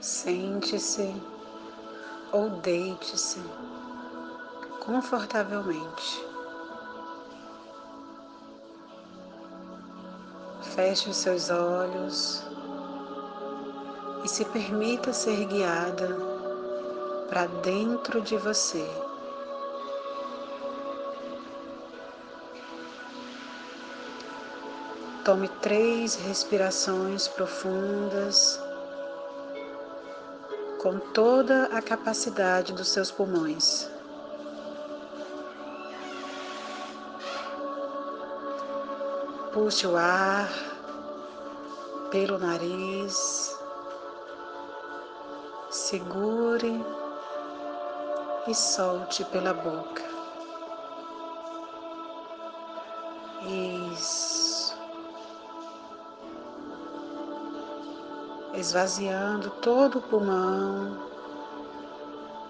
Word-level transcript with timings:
Sente-se 0.00 1.12
ou 2.30 2.50
deite-se 2.50 3.42
confortavelmente. 4.78 6.24
Feche 10.62 11.10
os 11.10 11.16
seus 11.16 11.50
olhos 11.50 12.44
e 14.22 14.28
se 14.28 14.44
permita 14.44 15.12
ser 15.12 15.44
guiada 15.46 16.16
para 17.28 17.46
dentro 17.46 18.20
de 18.20 18.36
você. 18.36 18.88
Tome 25.24 25.48
três 25.60 26.14
respirações 26.14 27.26
profundas 27.26 28.67
com 30.78 30.98
toda 30.98 31.64
a 31.66 31.82
capacidade 31.82 32.72
dos 32.72 32.88
seus 32.88 33.10
pulmões. 33.10 33.90
Puxe 39.52 39.86
o 39.86 39.96
ar 39.96 40.48
pelo 42.10 42.38
nariz, 42.38 43.58
segure 45.70 46.84
e 48.46 48.54
solte 48.54 49.24
pela 49.24 49.52
boca. 49.52 50.02
Isso. 53.94 54.27
Esvaziando 58.58 59.50
todo 59.62 59.98
o 59.98 60.02
pulmão 60.02 60.98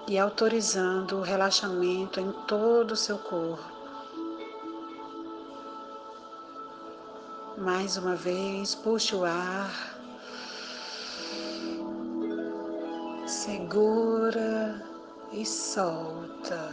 e 0.06 0.19
autorizando 0.19 1.19
o 1.19 1.20
relaxamento 1.20 2.19
em 2.19 2.33
todo 2.46 2.92
o 2.92 2.96
seu 2.96 3.19
corpo. 3.19 3.62
Mais 7.58 7.98
uma 7.98 8.16
vez, 8.16 8.74
puxe 8.74 9.14
o 9.14 9.22
ar. 9.22 9.70
Segura 13.27 14.83
e 15.30 15.44
solta. 15.44 16.72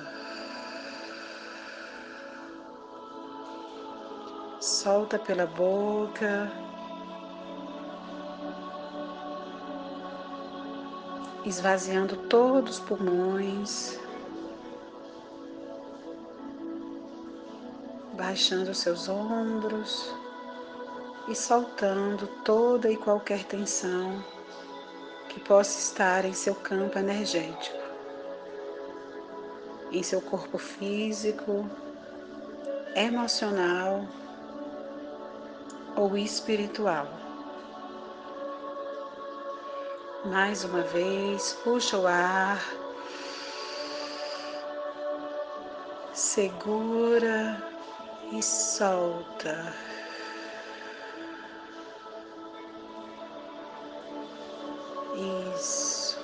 Solta 4.62 5.20
pela 5.20 5.46
boca. 5.46 6.50
Esvaziando 11.46 12.18
todos 12.28 12.80
os 12.80 12.80
pulmões. 12.80 14.00
Baixando 18.14 18.74
seus 18.74 19.08
ombros 19.08 20.12
e 21.28 21.36
soltando 21.36 22.26
toda 22.44 22.90
e 22.90 22.98
qualquer 22.98 23.44
tensão 23.44 24.24
que 25.30 25.40
possa 25.40 25.78
estar 25.78 26.26
em 26.26 26.34
seu 26.34 26.56
campo 26.56 26.98
energético, 26.98 27.78
em 29.92 30.02
seu 30.02 30.22
corpo 30.22 30.58
físico, 30.58 31.70
emocional 32.96 34.04
ou 35.96 36.18
espiritual. 36.18 37.25
Mais 40.26 40.64
uma 40.64 40.82
vez, 40.82 41.54
puxa 41.64 42.00
o 42.00 42.08
ar, 42.08 42.60
segura 46.16 47.64
e 48.32 48.42
solta. 48.42 49.72
Isso. 55.56 56.18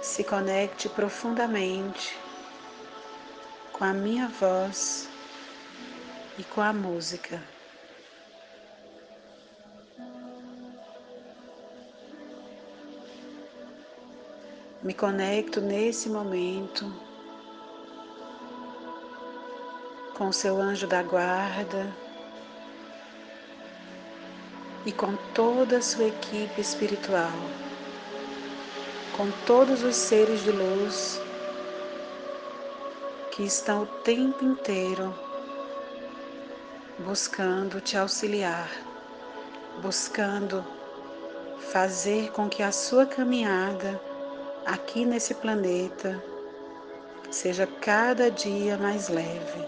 Se 0.00 0.24
conecte 0.24 0.88
profundamente 0.88 2.18
com 3.74 3.84
a 3.84 3.92
minha 3.92 4.28
voz 4.28 5.06
e 6.38 6.44
com 6.44 6.62
a 6.62 6.72
música. 6.72 7.51
Me 14.82 14.92
conecto 14.92 15.60
nesse 15.60 16.08
momento 16.08 16.92
com 20.16 20.32
seu 20.32 20.60
anjo 20.60 20.88
da 20.88 21.04
guarda 21.04 21.96
e 24.84 24.90
com 24.90 25.14
toda 25.32 25.78
a 25.78 25.82
sua 25.82 26.06
equipe 26.06 26.60
espiritual, 26.60 27.30
com 29.16 29.30
todos 29.46 29.84
os 29.84 29.94
seres 29.94 30.42
de 30.42 30.50
luz 30.50 31.20
que 33.30 33.44
estão 33.44 33.84
o 33.84 33.86
tempo 33.86 34.44
inteiro 34.44 35.14
buscando 36.98 37.80
te 37.80 37.96
auxiliar, 37.96 38.68
buscando 39.80 40.66
fazer 41.70 42.32
com 42.32 42.48
que 42.48 42.64
a 42.64 42.72
sua 42.72 43.06
caminhada 43.06 44.10
aqui 44.66 45.04
nesse 45.04 45.34
planeta 45.34 46.22
seja 47.30 47.66
cada 47.66 48.30
dia 48.30 48.76
mais 48.76 49.08
leve. 49.08 49.66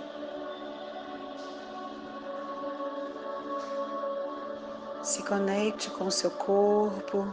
Se 5.03 5.23
conecte 5.23 5.91
com 5.91 6.07
o 6.07 6.11
seu 6.11 6.31
corpo, 6.31 7.27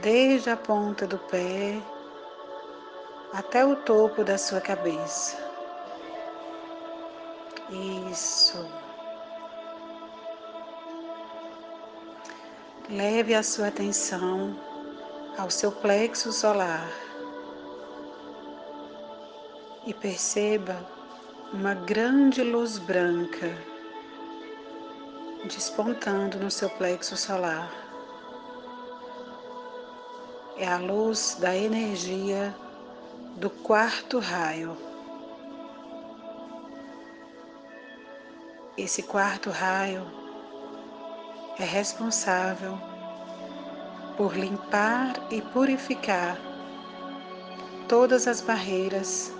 desde 0.00 0.50
a 0.50 0.56
ponta 0.56 1.06
do 1.06 1.18
pé 1.18 1.80
até 3.32 3.64
o 3.64 3.76
topo 3.76 4.24
da 4.24 4.38
sua 4.38 4.60
cabeça. 4.60 5.36
Isso. 8.10 8.68
Leve 12.88 13.34
a 13.34 13.42
sua 13.42 13.68
atenção 13.68 14.69
ao 15.40 15.48
seu 15.48 15.72
plexo 15.72 16.30
solar 16.32 16.86
e 19.86 19.94
perceba 19.94 20.86
uma 21.50 21.72
grande 21.72 22.42
luz 22.42 22.76
branca 22.76 23.48
despontando 25.46 26.38
no 26.38 26.50
seu 26.50 26.68
plexo 26.68 27.16
solar. 27.16 27.72
É 30.58 30.68
a 30.68 30.76
luz 30.76 31.38
da 31.40 31.56
energia 31.56 32.54
do 33.36 33.48
quarto 33.48 34.18
raio. 34.18 34.76
Esse 38.76 39.04
quarto 39.04 39.48
raio 39.48 40.06
é 41.58 41.64
responsável 41.64 42.89
por 44.20 44.36
limpar 44.36 45.14
e 45.30 45.40
purificar 45.40 46.38
todas 47.88 48.28
as 48.28 48.42
barreiras 48.42 49.32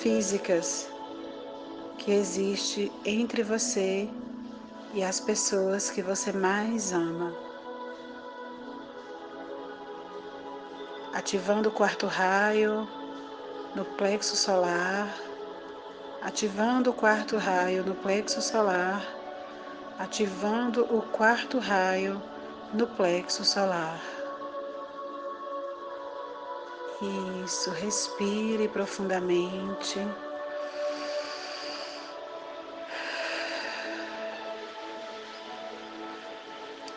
físicas 0.00 0.88
que 1.98 2.12
existe 2.12 2.92
entre 3.04 3.42
você 3.42 4.08
e 4.94 5.02
as 5.02 5.18
pessoas 5.18 5.90
que 5.90 6.02
você 6.02 6.30
mais 6.30 6.92
ama. 6.92 7.34
Ativando 11.12 11.68
o 11.68 11.72
quarto 11.72 12.06
raio 12.06 12.86
no 13.74 13.84
plexo 13.84 14.36
solar, 14.36 15.12
ativando 16.22 16.90
o 16.90 16.94
quarto 16.94 17.36
raio 17.38 17.84
no 17.84 17.96
plexo 17.96 18.40
solar, 18.40 19.04
ativando 19.98 20.84
o 20.96 21.02
quarto 21.02 21.58
raio 21.58 22.22
no 22.72 22.86
plexo 22.86 23.44
solar. 23.44 24.00
Isso, 27.44 27.70
respire 27.70 28.68
profundamente. 28.68 30.00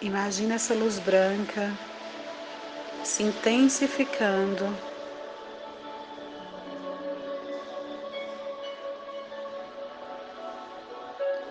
Imagina 0.01 0.56
essa 0.56 0.74
luz 0.74 0.98
branca 1.00 1.77
se 3.04 3.24
intensificando. 3.24 4.65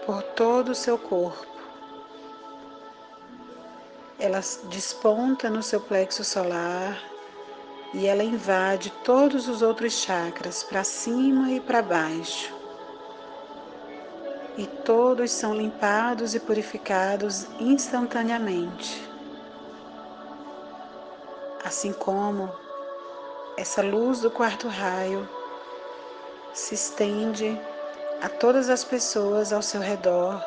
Por 0.06 0.22
todo 0.22 0.70
o 0.70 0.74
seu 0.74 0.98
corpo. 0.98 1.57
Ela 4.18 4.40
desponta 4.64 5.48
no 5.48 5.62
seu 5.62 5.80
plexo 5.80 6.24
solar 6.24 6.98
e 7.94 8.06
ela 8.06 8.24
invade 8.24 8.90
todos 9.04 9.48
os 9.48 9.62
outros 9.62 9.92
chakras 9.94 10.62
para 10.62 10.82
cima 10.82 11.52
e 11.52 11.60
para 11.60 11.80
baixo. 11.80 12.52
E 14.56 14.66
todos 14.66 15.30
são 15.30 15.54
limpados 15.54 16.34
e 16.34 16.40
purificados 16.40 17.46
instantaneamente. 17.60 19.08
Assim 21.64 21.92
como 21.92 22.50
essa 23.56 23.82
luz 23.82 24.20
do 24.20 24.30
quarto 24.30 24.66
raio 24.66 25.28
se 26.52 26.74
estende 26.74 27.58
a 28.20 28.28
todas 28.28 28.68
as 28.68 28.82
pessoas 28.82 29.52
ao 29.52 29.62
seu 29.62 29.80
redor, 29.80 30.44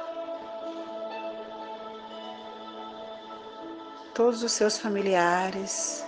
todos 4.14 4.44
os 4.44 4.52
seus 4.52 4.78
familiares, 4.78 6.06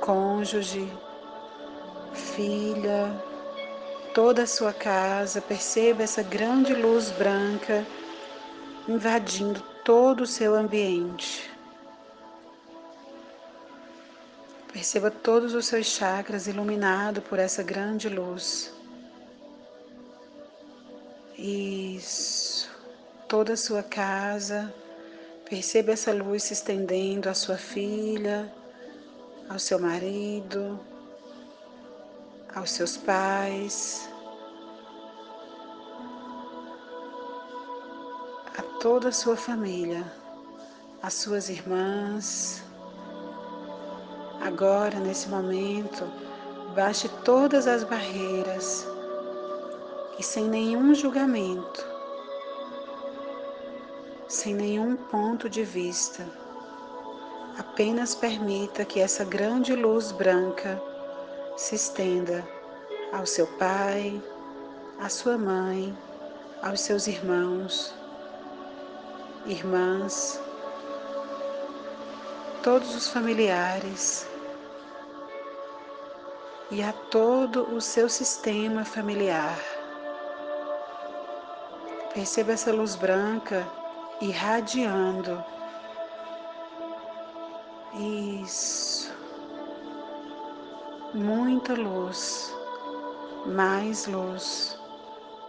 cônjuge, 0.00 0.90
filha, 2.12 3.10
toda 4.14 4.42
a 4.42 4.46
sua 4.46 4.72
casa, 4.72 5.40
perceba 5.40 6.02
essa 6.02 6.22
grande 6.22 6.74
luz 6.74 7.10
branca 7.12 7.86
invadindo 8.88 9.60
todo 9.84 10.22
o 10.22 10.26
seu 10.26 10.54
ambiente. 10.54 11.50
Perceba 14.72 15.10
todos 15.10 15.54
os 15.54 15.66
seus 15.66 15.86
chakras 15.86 16.46
iluminados 16.46 17.24
por 17.24 17.38
essa 17.38 17.62
grande 17.62 18.08
luz. 18.08 18.72
Isso. 21.36 22.70
Toda 23.26 23.54
a 23.54 23.56
sua 23.56 23.82
casa. 23.82 24.72
Perceba 25.50 25.90
essa 25.90 26.12
luz 26.12 26.44
se 26.44 26.52
estendendo 26.52 27.28
à 27.28 27.34
sua 27.34 27.56
filha, 27.56 28.54
ao 29.48 29.58
seu 29.58 29.80
marido, 29.80 30.78
aos 32.54 32.70
seus 32.70 32.96
pais, 32.96 34.08
a 38.56 38.62
toda 38.80 39.08
a 39.08 39.12
sua 39.12 39.36
família, 39.36 40.04
as 41.02 41.14
suas 41.14 41.48
irmãs. 41.48 42.62
Agora, 44.40 45.00
nesse 45.00 45.28
momento, 45.28 46.04
baixe 46.76 47.08
todas 47.24 47.66
as 47.66 47.82
barreiras 47.82 48.86
e 50.16 50.22
sem 50.22 50.44
nenhum 50.44 50.94
julgamento, 50.94 51.89
sem 54.30 54.54
nenhum 54.54 54.94
ponto 54.94 55.50
de 55.50 55.64
vista, 55.64 56.24
apenas 57.58 58.14
permita 58.14 58.84
que 58.84 59.00
essa 59.00 59.24
grande 59.24 59.74
luz 59.74 60.12
branca 60.12 60.80
se 61.56 61.74
estenda 61.74 62.46
ao 63.12 63.26
seu 63.26 63.44
pai, 63.58 64.22
à 65.00 65.08
sua 65.08 65.36
mãe, 65.36 65.98
aos 66.62 66.80
seus 66.80 67.08
irmãos, 67.08 67.92
irmãs, 69.46 70.40
todos 72.62 72.94
os 72.94 73.08
familiares 73.08 74.28
e 76.70 76.84
a 76.84 76.92
todo 76.92 77.74
o 77.74 77.80
seu 77.80 78.08
sistema 78.08 78.84
familiar. 78.84 79.58
Perceba 82.14 82.52
essa 82.52 82.72
luz 82.72 82.94
branca 82.94 83.79
irradiando. 84.20 85.42
Isso. 88.42 89.12
Muita 91.12 91.74
luz, 91.74 92.54
mais 93.46 94.06
luz, 94.06 94.78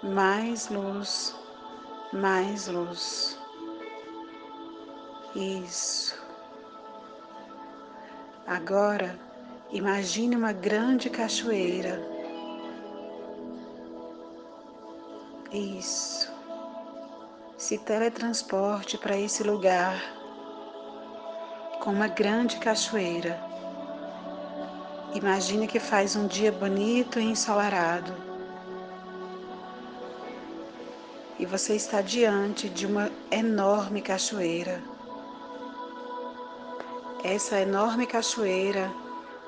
mais 0.01 0.69
luz, 0.69 1.35
mais 2.11 2.67
luz. 2.67 3.39
Isso. 5.35 6.19
Agora, 8.47 9.17
Imagine 9.73 10.35
uma 10.35 10.51
grande 10.51 11.09
cachoeira. 11.09 11.97
Isso. 15.49 16.30
Se 17.61 17.77
teletransporte 17.77 18.97
para 18.97 19.15
esse 19.15 19.43
lugar 19.43 19.93
com 21.79 21.91
uma 21.91 22.07
grande 22.07 22.57
cachoeira. 22.57 23.39
Imagine 25.13 25.67
que 25.67 25.79
faz 25.79 26.15
um 26.15 26.25
dia 26.25 26.51
bonito 26.51 27.19
e 27.19 27.23
ensolarado. 27.23 28.15
E 31.37 31.45
você 31.45 31.75
está 31.75 32.01
diante 32.01 32.67
de 32.67 32.87
uma 32.87 33.11
enorme 33.29 34.01
cachoeira. 34.01 34.81
Essa 37.23 37.59
enorme 37.59 38.07
cachoeira 38.07 38.91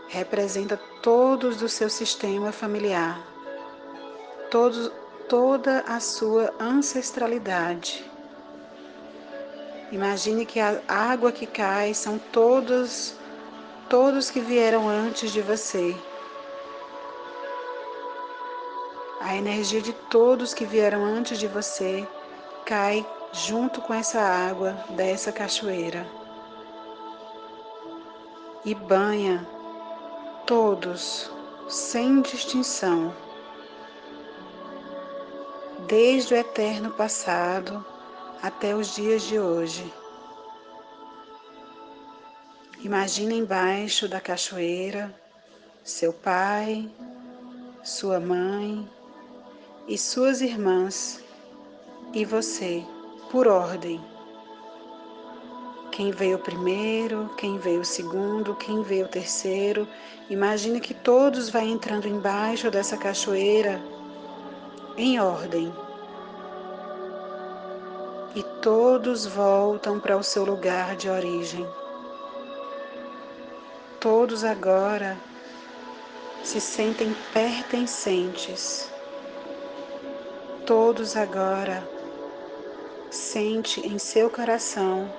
representa 0.10 0.77
todos 1.01 1.57
do 1.57 1.68
seu 1.68 1.89
sistema 1.89 2.51
familiar, 2.51 3.19
todos, 4.51 4.92
toda 5.28 5.81
a 5.88 6.00
sua 6.00 6.54
ancestralidade. 6.60 8.10
Imagine 9.92 10.46
que 10.46 10.60
a 10.60 10.81
água 10.88 11.31
que 11.31 11.46
cai 11.46 11.94
são 11.94 12.18
todos, 12.18 13.16
todos 13.90 14.31
que 14.31 14.40
vieram 14.40 14.90
antes 14.90 15.31
de 15.31 15.42
você. 15.42 15.96
A 19.22 19.36
energia 19.36 19.81
de 19.81 19.94
todos 19.94 20.54
que 20.54 20.66
vieram 20.66 21.04
antes 21.04 21.38
de 21.38 21.48
você 21.48 22.08
cai 22.66 23.06
junto 23.31 23.81
com 23.81 23.94
essa 23.94 24.20
água 24.20 24.72
dessa 24.90 25.31
cachoeira 25.31 26.06
e 28.66 28.74
banha 28.74 29.46
todos, 30.46 31.30
sem 31.68 32.22
distinção, 32.22 33.14
desde 35.88 36.34
o 36.34 36.38
eterno 36.38 36.92
passado 36.92 37.86
até 38.42 38.75
os 38.75 38.96
dias 38.96 39.24
de 39.24 39.40
hoje. 39.40 39.92
Imagine 42.82 43.36
embaixo 43.36 44.08
da 44.08 44.20
cachoeira 44.20 45.13
seu 45.84 46.13
pai, 46.13 46.90
sua 47.84 48.20
mãe 48.20 48.90
e 49.88 49.98
suas 49.98 50.42
irmãs 50.42 51.22
e 52.13 52.24
você, 52.24 52.84
por 53.32 53.48
ordem 53.48 54.02
quem 55.94 56.10
veio 56.10 56.40
primeiro, 56.40 57.30
quem 57.38 57.60
veio 57.60 57.86
segundo, 57.86 58.56
quem 58.56 58.82
veio 58.82 59.08
terceiro. 59.08 59.88
Imagine 60.28 60.80
que 60.80 60.92
todos 60.92 61.50
vão 61.50 61.62
entrando 61.62 62.08
embaixo 62.08 62.72
dessa 62.72 62.98
cachoeira 62.98 63.80
em 64.98 65.20
ordem. 65.20 65.74
E 68.36 68.44
todos 68.62 69.26
voltam 69.26 70.00
para 70.00 70.18
o 70.18 70.24
seu 70.24 70.44
lugar 70.44 70.96
de 70.96 71.10
origem. 71.10 71.68
Todos 74.00 74.44
agora 74.44 75.18
se 76.44 76.60
sentem 76.60 77.16
pertencentes. 77.32 78.92
Todos 80.66 81.16
agora 81.16 81.88
sente 83.10 83.86
em 83.86 84.00
seu 84.00 84.30
coração 84.30 85.10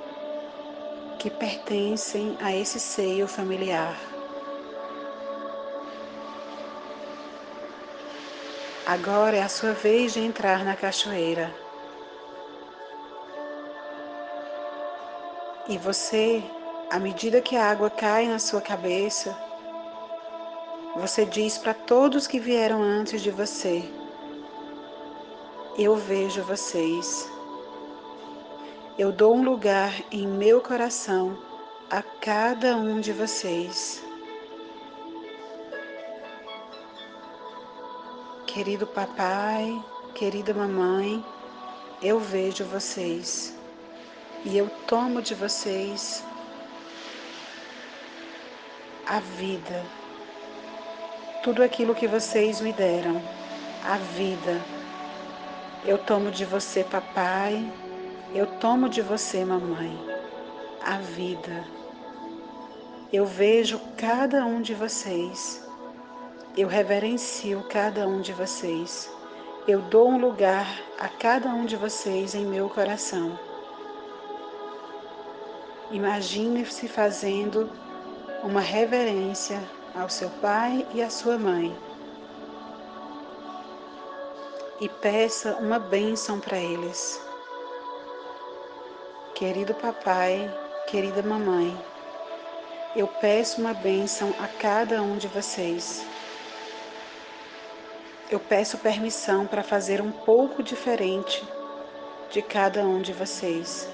que 1.19 1.31
pertencem 1.31 2.37
a 2.41 2.55
esse 2.55 2.79
seio 2.79 3.27
familiar. 3.27 4.14
Agora 8.87 9.35
é 9.35 9.43
a 9.43 9.49
sua 9.49 9.73
vez 9.73 10.13
de 10.13 10.21
entrar 10.21 10.63
na 10.63 10.77
cachoeira. 10.77 11.51
E 15.67 15.79
você, 15.79 16.45
à 16.91 16.99
medida 16.99 17.41
que 17.41 17.57
a 17.57 17.71
água 17.71 17.89
cai 17.89 18.29
na 18.29 18.39
sua 18.39 18.61
cabeça, 18.61 19.35
você 20.97 21.25
diz 21.25 21.57
para 21.57 21.73
todos 21.73 22.27
que 22.27 22.39
vieram 22.39 22.83
antes 22.83 23.23
de 23.23 23.31
você: 23.31 23.83
Eu 25.79 25.97
vejo 25.97 26.43
vocês. 26.43 27.27
Eu 28.99 29.11
dou 29.11 29.35
um 29.35 29.43
lugar 29.43 29.95
em 30.13 30.29
meu 30.29 30.61
coração 30.61 31.39
a 31.91 32.03
cada 32.03 32.77
um 32.77 33.01
de 33.01 33.15
vocês. 33.15 34.04
Querido 38.55 38.87
papai, 38.87 39.85
querida 40.15 40.55
mamãe, 40.55 41.25
eu 42.01 42.21
vejo 42.21 42.65
vocês. 42.65 43.53
E 44.45 44.57
eu 44.57 44.71
tomo 44.87 45.21
de 45.21 45.35
vocês 45.35 46.23
a 49.09 49.19
vida, 49.19 49.85
tudo 51.43 51.65
aquilo 51.65 51.97
que 51.97 52.07
vocês 52.07 52.61
me 52.61 52.73
deram, 52.73 53.21
a 53.85 53.97
vida. 53.97 54.63
Eu 55.85 55.99
tomo 55.99 56.31
de 56.31 56.45
você, 56.45 56.85
papai, 56.85 57.69
eu 58.33 58.47
tomo 58.61 58.89
de 58.89 59.03
você, 59.03 59.45
mamãe, 59.45 59.99
a 60.81 60.99
vida. 60.99 61.65
Eu 63.13 63.27
vejo 63.27 63.81
cada 63.97 64.47
um 64.47 64.63
de 64.63 64.75
vocês, 64.75 65.64
eu 66.57 66.69
reverencio 66.69 67.65
cada 67.69 68.07
um 68.07 68.21
de 68.21 68.33
vocês, 68.33 69.11
eu 69.67 69.81
dou 69.83 70.09
um 70.09 70.19
lugar 70.19 70.81
a 71.01 71.09
cada 71.09 71.49
um 71.49 71.65
de 71.65 71.75
vocês 71.75 72.33
em 72.33 72.47
meu 72.47 72.69
coração. 72.69 73.37
Imagine-se 75.91 76.87
fazendo 76.87 77.69
uma 78.45 78.61
reverência 78.61 79.61
ao 79.97 80.09
seu 80.09 80.31
pai 80.31 80.87
e 80.95 81.03
à 81.03 81.11
sua 81.11 81.37
mãe. 81.37 81.77
E 84.81 84.89
peça 84.89 85.57
uma 85.57 85.81
bênção 85.81 86.39
para 86.39 86.59
eles. 86.59 87.21
Querido 89.35 89.75
papai, 89.75 90.49
querida 90.87 91.21
mamãe, 91.21 91.77
eu 92.95 93.09
peço 93.09 93.61
uma 93.61 93.75
bênção 93.75 94.33
a 94.39 94.47
cada 94.47 95.03
um 95.03 95.17
de 95.17 95.27
vocês. 95.27 96.14
Eu 98.31 98.41
peço 98.41 98.79
permissão 98.79 99.47
para 99.47 99.63
fazer 99.63 100.01
um 100.01 100.11
pouco 100.11 100.63
diferente 100.63 101.47
de 102.31 102.41
cada 102.41 102.83
um 102.83 103.03
de 103.03 103.13
vocês. 103.13 103.87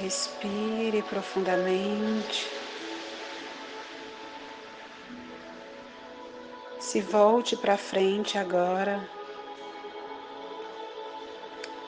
Respire 0.00 1.02
profundamente. 1.02 2.48
Se 6.78 7.00
volte 7.00 7.56
para 7.56 7.76
frente 7.76 8.38
agora 8.38 9.06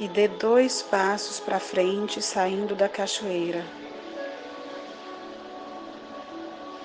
e 0.00 0.08
dê 0.08 0.26
dois 0.26 0.82
passos 0.82 1.38
para 1.38 1.60
frente 1.60 2.20
saindo 2.20 2.74
da 2.74 2.88
cachoeira. 2.88 3.64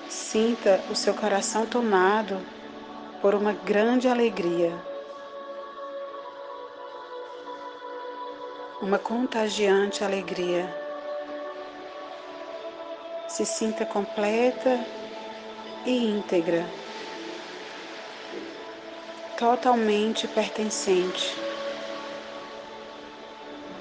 Sinta 0.08 0.84
o 0.88 0.94
seu 0.94 1.14
coração 1.14 1.66
tomado 1.66 2.40
por 3.20 3.34
uma 3.34 3.52
grande 3.52 4.08
alegria, 4.08 4.72
uma 8.80 8.98
contagiante 8.98 10.04
alegria. 10.04 10.68
Se 13.26 13.44
sinta 13.44 13.84
completa 13.84 14.78
e 15.84 16.10
íntegra, 16.10 16.64
totalmente 19.38 20.28
pertencente, 20.28 21.36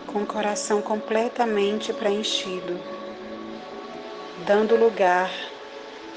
com 0.08 0.24
o 0.24 0.26
coração 0.26 0.82
completamente 0.82 1.94
preenchido, 1.94 2.80
dando 4.46 4.76
lugar 4.76 5.32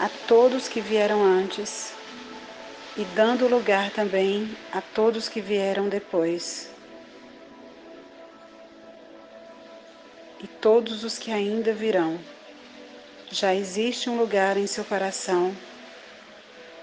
a 0.00 0.08
todos 0.26 0.68
que 0.68 0.80
vieram 0.80 1.22
antes 1.22 1.97
e 2.98 3.04
dando 3.14 3.46
lugar 3.46 3.92
também 3.92 4.56
a 4.72 4.80
todos 4.80 5.28
que 5.28 5.40
vieram 5.40 5.88
depois. 5.88 6.68
E 10.42 10.48
todos 10.48 11.04
os 11.04 11.16
que 11.16 11.30
ainda 11.30 11.72
virão 11.72 12.18
já 13.30 13.54
existe 13.54 14.10
um 14.10 14.18
lugar 14.18 14.56
em 14.56 14.66
seu 14.66 14.84
coração 14.84 15.54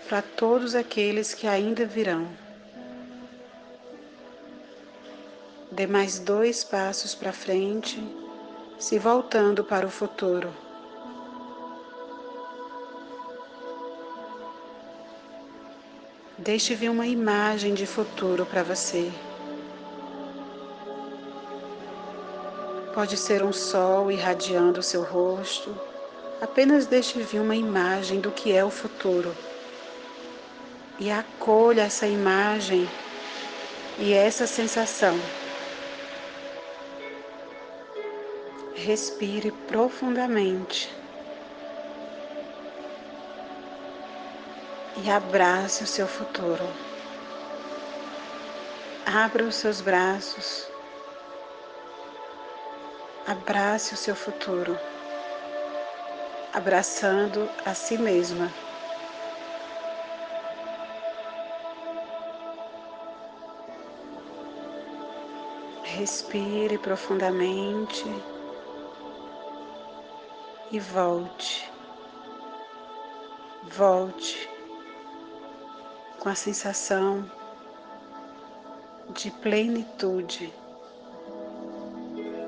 para 0.08 0.22
todos 0.22 0.74
aqueles 0.74 1.34
que 1.34 1.48
ainda 1.48 1.86
virão. 1.86 2.30
Dê 5.72 5.86
mais 5.88 6.20
dois 6.20 6.64
passos 6.64 7.14
para 7.14 7.34
frente, 7.34 8.02
se 8.80 8.98
voltando 9.00 9.64
para 9.64 9.86
o 9.86 9.90
futuro. 9.90 10.65
Deixe 16.46 16.74
vir 16.76 16.90
uma 16.90 17.06
imagem 17.06 17.74
de 17.74 17.86
futuro 17.86 18.46
para 18.46 18.64
você. 18.64 19.12
Pode 22.94 23.18
ser 23.18 23.44
um 23.44 23.52
sol 23.52 24.10
irradiando 24.10 24.80
o 24.80 24.84
seu 24.84 25.04
rosto 25.04 25.76
Apenas 26.42 26.86
deixe 26.86 27.20
vir 27.22 27.40
uma 27.40 27.56
imagem 27.56 28.20
do 28.20 28.30
que 28.30 28.52
é 28.52 28.64
o 28.64 28.70
futuro 28.70 29.36
e 31.00 31.10
acolha 31.10 31.84
essa 31.84 32.06
imagem 32.06 32.88
e 33.98 34.14
essa 34.14 34.46
sensação. 34.46 35.18
Respire 38.76 39.52
profundamente 39.68 40.94
e 45.04 45.10
abrace 45.10 45.84
o 45.84 45.88
seu 45.88 46.08
futuro. 46.08 46.68
Abra 49.06 49.44
os 49.44 49.56
seus 49.56 49.82
braços, 49.82 50.68
abrace 53.28 53.94
o 53.94 53.98
seu 53.98 54.16
futuro 54.16 54.78
abraçando 56.56 57.50
a 57.66 57.74
si 57.74 57.98
mesma. 57.98 58.50
Respire 65.84 66.78
profundamente 66.78 68.06
e 70.72 70.80
volte. 70.80 71.70
Volte 73.64 74.55
com 76.26 76.30
a 76.30 76.34
sensação 76.34 77.24
de 79.14 79.30
plenitude, 79.30 80.52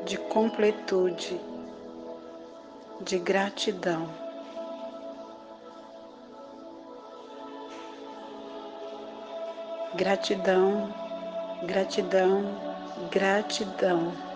de 0.04 0.18
completude 0.18 1.40
de 3.02 3.20
gratidão. 3.20 4.10
Gratidão, 9.94 10.92
gratidão, 11.68 12.46
gratidão. 13.12 14.27